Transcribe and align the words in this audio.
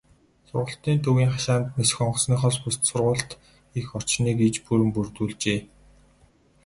Сургалтын 0.49 0.97
төвийн 1.05 1.31
хашаанд 1.33 1.67
нисэх 1.77 1.99
онгоцныхоос 2.05 2.57
бусад 2.61 2.83
сургуулилалт 2.87 3.31
хийх 3.71 3.87
орчныг 3.97 4.37
иж 4.47 4.55
бүрэн 4.65 4.89
бүрдүүлжээ. 4.95 5.59